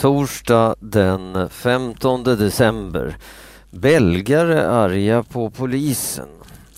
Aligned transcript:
Torsdag 0.00 0.74
den 0.80 1.48
15 1.50 2.24
december. 2.24 3.16
Belgare 3.70 4.68
arga 4.68 5.22
på 5.22 5.50
polisen. 5.50 6.28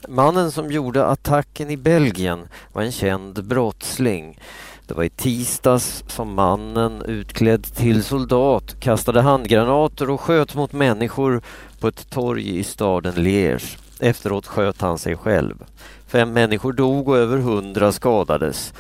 Mannen 0.09 0.51
som 0.51 0.71
gjorde 0.71 1.07
attacken 1.07 1.71
i 1.71 1.77
Belgien 1.77 2.49
var 2.73 2.83
en 2.83 2.93
känd 2.93 3.45
brottsling. 3.45 4.41
Det 4.87 4.95
var 4.95 5.05
i 5.05 5.11
tisdags 5.11 6.05
som 6.07 6.35
mannen 6.35 7.03
utklädd 7.03 7.65
till 7.65 8.05
soldat 8.05 8.81
kastade 8.81 9.21
handgranater 9.21 10.11
och 10.11 10.21
sköt 10.21 10.55
mot 10.55 10.73
människor 10.73 11.43
på 11.81 11.89
ett 11.89 12.11
torg 12.11 12.59
i 12.59 12.65
staden 12.65 13.15
Liège. 13.15 13.79
Efteråt 13.99 14.47
sköt 14.47 14.81
han 14.81 14.99
sig 14.99 15.17
själv. 15.17 15.65
Fem 16.07 16.33
människor 16.33 16.73
dog 16.73 17.09
och 17.09 17.17
över 17.17 17.39
hundra 17.39 17.93
skadades. 17.93 18.73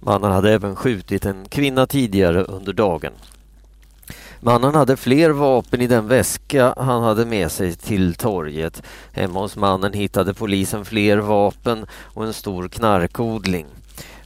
Mannen 0.00 0.32
hade 0.32 0.52
även 0.52 0.76
skjutit 0.76 1.26
en 1.26 1.48
kvinna 1.48 1.86
tidigare 1.86 2.44
under 2.44 2.72
dagen. 2.72 3.12
Mannen 4.44 4.74
hade 4.74 4.96
fler 4.96 5.30
vapen 5.30 5.80
i 5.80 5.86
den 5.86 6.08
väska 6.08 6.74
han 6.76 7.02
hade 7.02 7.26
med 7.26 7.52
sig 7.52 7.74
till 7.76 8.14
torget. 8.14 8.82
Hemma 9.12 9.40
hos 9.40 9.56
mannen 9.56 9.92
hittade 9.92 10.34
polisen 10.34 10.84
fler 10.84 11.18
vapen 11.18 11.86
och 11.92 12.24
en 12.24 12.32
stor 12.32 12.68
knarkodling. 12.68 13.66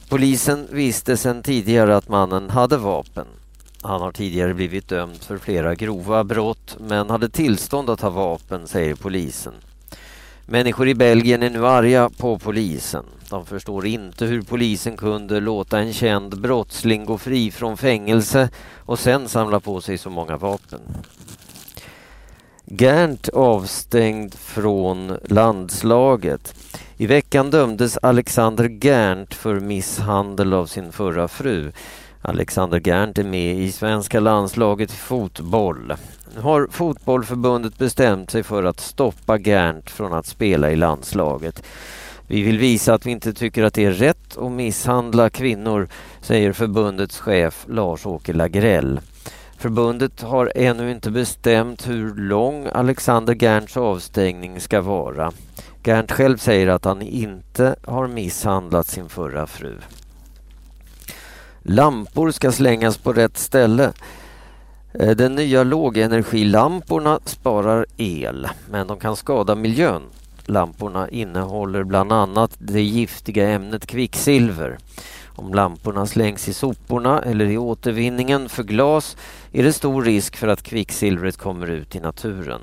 Polisen 0.09 0.67
visste 0.71 1.17
sedan 1.17 1.43
tidigare 1.43 1.97
att 1.97 2.09
mannen 2.09 2.49
hade 2.49 2.77
vapen. 2.77 3.25
Han 3.81 4.01
har 4.01 4.11
tidigare 4.11 4.53
blivit 4.53 4.87
dömd 4.87 5.23
för 5.23 5.37
flera 5.37 5.75
grova 5.75 6.23
brott 6.23 6.77
men 6.79 7.09
hade 7.09 7.29
tillstånd 7.29 7.89
att 7.89 8.01
ha 8.01 8.09
vapen, 8.09 8.67
säger 8.67 8.95
polisen. 8.95 9.53
Människor 10.49 10.87
i 10.87 10.95
Belgien 10.95 11.43
är 11.43 11.49
nu 11.49 11.67
arga 11.67 12.09
på 12.17 12.39
polisen. 12.39 13.05
De 13.29 13.45
förstår 13.45 13.85
inte 13.85 14.25
hur 14.25 14.41
polisen 14.41 14.97
kunde 14.97 15.39
låta 15.39 15.79
en 15.79 15.93
känd 15.93 16.41
brottsling 16.41 17.05
gå 17.05 17.17
fri 17.17 17.51
från 17.51 17.77
fängelse 17.77 18.49
och 18.77 18.99
sen 18.99 19.29
samla 19.29 19.59
på 19.59 19.81
sig 19.81 19.97
så 19.97 20.09
många 20.09 20.37
vapen. 20.37 20.79
Gerndt 22.65 23.29
avstängd 23.29 24.35
från 24.35 25.17
landslaget. 25.23 26.55
I 26.97 27.07
veckan 27.07 27.51
dömdes 27.51 27.97
Alexander 28.01 28.69
Gerndt 28.69 29.33
för 29.33 29.59
misshandel 29.59 30.53
av 30.53 30.65
sin 30.65 30.91
förra 30.91 31.27
fru. 31.27 31.71
Alexander 32.29 32.79
Gerndt 32.79 33.17
är 33.17 33.23
med 33.23 33.55
i 33.55 33.71
svenska 33.71 34.19
landslaget 34.19 34.91
i 34.91 34.95
fotboll. 34.95 35.93
Nu 36.35 36.41
har 36.41 36.67
fotbollförbundet 36.71 37.77
bestämt 37.77 38.31
sig 38.31 38.43
för 38.43 38.63
att 38.63 38.79
stoppa 38.79 39.37
Gerndt 39.37 39.89
från 39.89 40.13
att 40.13 40.25
spela 40.25 40.71
i 40.71 40.75
landslaget. 40.75 41.63
Vi 42.27 42.41
vill 42.41 42.57
visa 42.57 42.93
att 42.93 43.05
vi 43.05 43.11
inte 43.11 43.33
tycker 43.33 43.63
att 43.63 43.73
det 43.73 43.85
är 43.85 43.91
rätt 43.91 44.37
att 44.37 44.51
misshandla 44.51 45.29
kvinnor, 45.29 45.87
säger 46.21 46.53
förbundets 46.53 47.19
chef 47.19 47.65
Lars-Åke 47.69 48.33
Lagrell. 48.33 48.99
Förbundet 49.57 50.21
har 50.21 50.51
ännu 50.55 50.91
inte 50.91 51.11
bestämt 51.11 51.87
hur 51.87 52.15
lång 52.15 52.67
Alexander 52.73 53.35
Gernts 53.35 53.77
avstängning 53.77 54.59
ska 54.59 54.81
vara. 54.81 55.31
Gerndt 55.83 56.11
själv 56.11 56.37
säger 56.37 56.67
att 56.67 56.85
han 56.85 57.01
inte 57.01 57.75
har 57.85 58.07
misshandlat 58.07 58.87
sin 58.87 59.09
förra 59.09 59.47
fru. 59.47 59.77
Lampor 61.69 62.31
ska 62.31 62.51
slängas 62.51 62.97
på 62.97 63.13
rätt 63.13 63.37
ställe. 63.37 63.91
Eh, 64.93 65.09
de 65.09 65.29
nya 65.29 65.63
lågenergilamporna 65.63 67.19
sparar 67.25 67.85
el, 67.97 68.47
men 68.69 68.87
de 68.87 68.99
kan 68.99 69.15
skada 69.15 69.55
miljön. 69.55 70.01
Lamporna 70.45 71.09
innehåller 71.09 71.83
bland 71.83 72.11
annat 72.11 72.51
det 72.57 72.81
giftiga 72.81 73.49
ämnet 73.49 73.87
kvicksilver. 73.87 74.77
Om 75.25 75.53
lamporna 75.53 76.05
slängs 76.05 76.47
i 76.47 76.53
soporna 76.53 77.21
eller 77.21 77.45
i 77.45 77.57
återvinningen 77.57 78.49
för 78.49 78.63
glas 78.63 79.17
är 79.51 79.63
det 79.63 79.73
stor 79.73 80.03
risk 80.03 80.37
för 80.37 80.47
att 80.47 80.63
kvicksilvret 80.63 81.37
kommer 81.37 81.69
ut 81.69 81.95
i 81.95 81.99
naturen. 81.99 82.61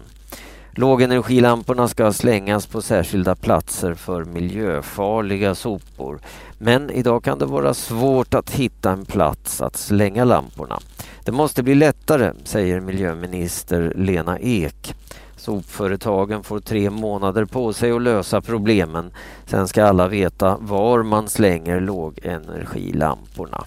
Lågenergilamporna 0.77 1.89
ska 1.89 2.12
slängas 2.12 2.67
på 2.67 2.83
särskilda 2.83 3.34
platser 3.34 3.95
för 3.95 4.24
miljöfarliga 4.24 5.55
sopor. 5.55 6.20
Men 6.58 6.90
idag 6.90 7.24
kan 7.24 7.39
det 7.39 7.46
vara 7.46 7.74
svårt 7.74 8.35
att 8.35 8.51
hitta 8.51 8.90
en 8.90 9.05
plats 9.05 9.61
att 9.61 9.77
slänga 9.77 10.24
lamporna. 10.24 10.80
Det 11.24 11.33
måste 11.33 11.62
bli 11.62 11.74
lättare, 11.74 12.33
säger 12.45 12.80
miljöminister 12.80 13.92
Lena 13.96 14.39
Ek. 14.39 14.95
Sopföretagen 15.36 16.42
får 16.42 16.61
tre 16.61 16.91
månader 16.91 17.45
på 17.45 17.73
sig 17.73 17.92
att 17.92 18.02
lösa 18.02 18.41
problemen. 18.41 19.11
Sen 19.46 19.68
ska 19.68 19.85
alla 19.85 20.08
veta 20.08 20.56
var 20.61 21.02
man 21.02 21.29
slänger 21.29 21.80
lågenergilamporna. 21.80 23.64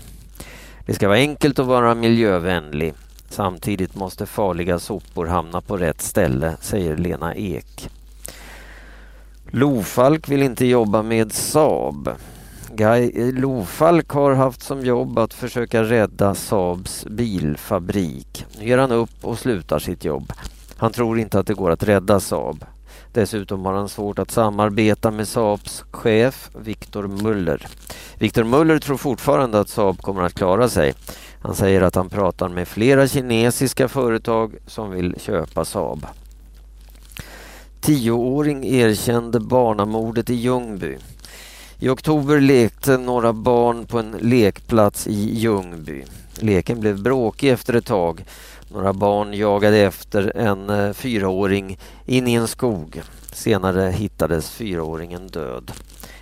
Det 0.86 0.94
ska 0.94 1.08
vara 1.08 1.18
enkelt 1.18 1.60
att 1.60 1.66
vara 1.66 1.96
miljövänlig. 1.96 2.94
Samtidigt 3.30 3.96
måste 3.96 4.26
farliga 4.26 4.80
sopor 4.80 5.26
hamna 5.26 5.62
på 5.62 5.78
rätt 5.78 6.02
ställe, 6.02 6.58
säger 6.62 6.98
Lena 6.98 7.36
Ek. 7.36 7.90
Lofalk 9.46 10.30
vill 10.30 10.44
inte 10.44 10.66
jobba 10.66 11.04
med 11.04 11.32
Saab. 11.32 12.10
Guy 12.76 13.12
eh, 13.16 13.34
Lofalk 13.34 14.10
har 14.10 14.34
haft 14.34 14.62
som 14.62 14.86
jobb 14.86 15.20
att 15.20 15.34
försöka 15.34 15.84
rädda 15.84 16.36
Saabs 16.36 17.06
bilfabrik. 17.06 18.46
Nu 18.60 18.66
ger 18.68 18.78
han 18.78 18.92
upp 18.92 19.26
och 19.26 19.40
slutar 19.40 19.80
sitt 19.80 20.06
jobb. 20.06 20.34
Han 20.78 20.92
tror 20.92 21.20
inte 21.20 21.40
att 21.40 21.48
det 21.48 21.54
går 21.54 21.72
att 21.72 21.84
rädda 21.84 22.20
Saab. 22.20 22.66
Dessutom 23.14 23.66
har 23.66 23.74
han 23.74 23.90
svårt 23.90 24.20
att 24.20 24.32
samarbeta 24.32 25.12
med 25.12 25.28
Saabs 25.28 25.86
chef 25.92 26.50
Viktor 26.60 27.08
Muller. 27.08 27.68
Viktor 28.20 28.44
Muller 28.44 28.80
tror 28.80 28.98
fortfarande 28.98 29.60
att 29.60 29.70
Saab 29.70 30.02
kommer 30.02 30.24
att 30.24 30.34
klara 30.34 30.70
sig. 30.70 30.94
Han 31.42 31.56
säger 31.56 31.82
att 31.82 31.96
han 31.96 32.10
pratar 32.10 32.50
med 32.50 32.68
flera 32.68 33.08
kinesiska 33.08 33.88
företag 33.88 34.56
som 34.68 34.92
vill 34.92 35.16
köpa 35.20 35.66
Saab. 35.66 36.06
Tioåring 37.82 38.66
erkände 38.66 39.40
barnamordet 39.40 40.30
i 40.30 40.34
Ljungby. 40.34 40.98
I 41.80 41.90
oktober 41.90 42.40
lekte 42.40 42.98
några 42.98 43.34
barn 43.34 43.86
på 43.86 44.00
en 44.00 44.12
lekplats 44.12 45.08
i 45.08 45.40
Ljungby. 45.40 46.04
Leken 46.40 46.80
blev 46.80 47.02
bråkig 47.02 47.50
efter 47.50 47.74
ett 47.74 47.86
tag. 47.86 48.24
Några 48.72 48.94
barn 48.94 49.34
jagade 49.34 49.78
efter 49.78 50.38
en 50.38 50.70
eh, 50.70 50.94
fyraåring 50.94 51.78
in 52.06 52.28
i 52.28 52.34
en 52.34 52.48
skog. 52.48 53.02
Senare 53.34 53.92
hittades 53.92 54.50
fyraåringen 54.50 55.28
död. 55.28 55.72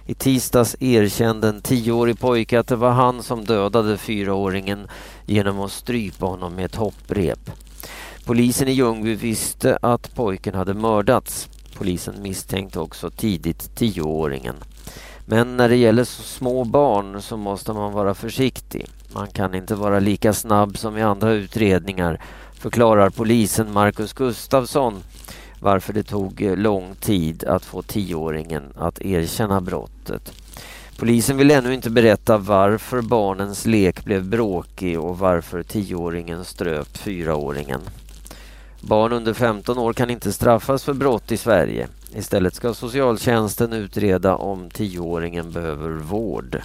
I 0.06 0.14
tisdags 0.14 0.76
erkände 0.80 1.48
en 1.48 1.62
tioårig 1.62 2.20
pojke 2.20 2.60
att 2.60 2.68
det 2.68 2.76
var 2.76 2.92
han 2.92 3.24
som 3.24 3.46
dödade 3.46 3.98
fyraåringen 3.98 4.88
genom 5.26 5.60
att 5.60 5.72
strypa 5.72 6.26
honom 6.26 6.56
med 6.56 6.66
ett 6.66 6.76
hopprep. 6.76 7.52
Polisen 8.26 8.68
i 8.68 8.72
Ljungby 8.72 9.16
visste 9.16 9.78
att 9.82 10.16
pojken 10.16 10.56
hade 10.56 10.74
mördats. 10.74 11.50
Polisen 11.78 12.22
misstänkte 12.22 12.80
också 12.80 13.10
tidigt 13.10 13.76
tioåringen. 13.76 14.56
Men 15.26 15.58
när 15.58 15.70
det 15.70 15.76
gäller 15.76 16.04
så 16.04 16.24
små 16.24 16.64
barn 16.64 17.22
så 17.22 17.38
måste 17.38 17.74
man 17.74 17.94
vara 17.94 18.14
försiktig. 18.14 18.88
Man 19.14 19.28
kan 19.28 19.56
inte 19.56 19.76
vara 19.76 20.00
lika 20.00 20.34
snabb 20.34 20.78
som 20.78 20.98
i 20.98 21.02
andra 21.02 21.32
utredningar, 21.32 22.22
förklarar 22.54 23.10
polisen 23.10 23.74
Marcus 23.74 24.14
Gustafsson 24.14 25.04
varför 25.60 25.94
det 25.94 26.04
tog 26.04 26.42
eh, 26.42 26.58
lång 26.58 26.96
tid 26.96 27.44
att 27.44 27.66
få 27.66 27.82
tioåringen 27.82 28.64
att 28.78 29.02
erkänna 29.02 29.62
brottet. 29.62 30.32
Polisen 30.98 31.38
vill 31.38 31.52
ännu 31.52 31.74
inte 31.74 31.90
berätta 31.90 32.38
varför 32.38 33.02
barnens 33.02 33.66
lek 33.66 34.06
blev 34.06 34.26
bråkig 34.26 35.00
och 35.00 35.20
varför 35.20 35.64
tioåringen 35.64 36.46
ströp 36.46 36.98
fyraåringen. 36.98 37.82
Barn 38.82 39.14
under 39.14 39.34
15 39.34 39.78
år 39.78 39.94
kan 39.94 40.10
inte 40.10 40.34
straffas 40.34 40.84
för 40.84 40.94
brott 40.94 41.32
i 41.32 41.38
Sverige. 41.38 41.88
Istället 42.16 42.56
ska 42.56 42.74
socialtjänsten 42.74 43.74
utreda 43.74 44.36
om 44.36 44.70
tioåringen 44.70 45.52
behöver 45.52 45.90
vård. 45.90 46.62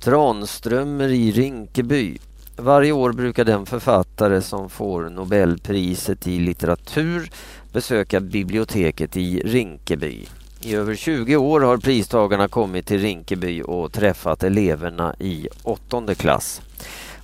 Tranströmer 0.00 1.08
i 1.08 1.30
Rinkeby. 1.32 2.18
Varje 2.56 2.92
år 2.92 3.12
brukar 3.12 3.44
den 3.44 3.66
författare 3.66 4.42
som 4.42 4.70
får 4.70 5.10
Nobelpriset 5.10 6.26
i 6.26 6.38
litteratur 6.38 7.30
besöka 7.72 8.20
biblioteket 8.20 9.16
i 9.16 9.40
Rinkeby. 9.40 10.26
I 10.60 10.74
över 10.74 10.94
20 10.94 11.36
år 11.36 11.60
har 11.60 11.76
pristagarna 11.76 12.48
kommit 12.48 12.86
till 12.86 13.00
Rinkeby 13.00 13.62
och 13.62 13.92
träffat 13.92 14.42
eleverna 14.42 15.14
i 15.18 15.48
åttonde 15.62 16.14
klass. 16.14 16.62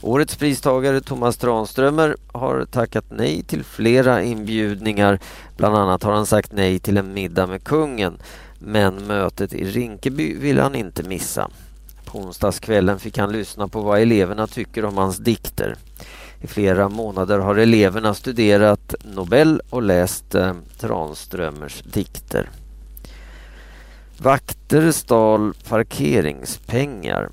Årets 0.07 0.37
pristagare 0.37 1.01
Thomas 1.01 1.37
Tranströmer 1.37 2.17
har 2.33 2.65
tackat 2.65 3.05
nej 3.11 3.43
till 3.43 3.65
flera 3.65 4.23
inbjudningar. 4.23 5.19
Bland 5.57 5.77
annat 5.77 6.03
har 6.03 6.13
han 6.13 6.27
sagt 6.27 6.53
nej 6.53 6.79
till 6.79 6.97
en 6.97 7.13
middag 7.15 7.47
med 7.47 7.65
kungen. 7.65 8.19
Men 8.59 9.07
mötet 9.07 9.53
i 9.53 9.65
Rinkeby 9.65 10.39
vill 10.39 10.59
han 10.59 10.75
inte 10.75 11.03
missa. 11.03 11.51
På 12.05 12.19
onsdagskvällen 12.19 12.99
fick 12.99 13.19
han 13.19 13.33
lyssna 13.33 13.69
på 13.69 13.81
vad 13.81 14.01
eleverna 14.01 14.47
tycker 14.47 14.85
om 14.85 14.97
hans 14.97 15.19
dikter. 15.19 15.77
I 16.41 16.47
flera 16.47 16.89
månader 16.89 17.39
har 17.39 17.57
eleverna 17.57 18.15
studerat 18.15 18.95
Nobel 19.05 19.63
och 19.71 19.83
läst 19.83 20.35
eh, 20.35 20.53
Tranströmers 20.81 21.83
dikter. 21.83 22.51
Vakter 24.19 24.93
stal 24.93 25.55
parkeringspengar. 25.69 27.31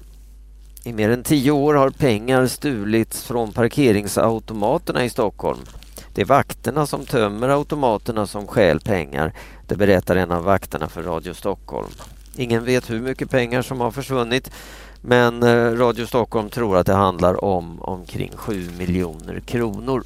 I 0.84 0.94
mer 0.94 1.10
än 1.10 1.24
tio 1.24 1.52
år 1.52 1.74
har 1.74 1.90
pengar 1.90 2.48
stulits 2.48 3.24
från 3.24 3.52
parkeringsautomaterna 3.52 5.06
i 5.06 5.10
Stockholm. 5.10 5.60
Det 6.14 6.22
är 6.22 6.26
vakterna 6.26 6.86
som 6.86 7.06
tömmer 7.06 7.50
automaterna 7.50 8.28
som 8.28 8.48
stjäl 8.48 8.80
pengar. 8.80 9.34
Det 9.68 9.76
berättar 9.76 10.16
en 10.16 10.32
av 10.32 10.44
vakterna 10.44 10.90
för 10.90 11.04
Radio 11.04 11.34
Stockholm. 11.34 11.90
Ingen 12.36 12.66
vet 12.66 12.90
hur 12.90 13.02
mycket 13.02 13.30
pengar 13.30 13.62
som 13.62 13.82
har 13.82 13.92
försvunnit 13.92 14.52
men 15.02 15.44
eh, 15.44 15.72
Radio 15.72 16.06
Stockholm 16.06 16.50
tror 16.50 16.78
att 16.78 16.88
det 16.88 16.94
handlar 16.94 17.44
om 17.44 17.82
omkring 17.82 18.32
7 18.36 18.70
miljoner 18.78 19.40
kronor. 19.40 20.04